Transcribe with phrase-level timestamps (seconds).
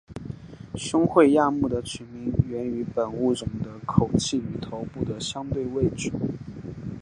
[0.73, 6.11] 胸喙亚目的取名源于本物种的口器与头部的相对位置。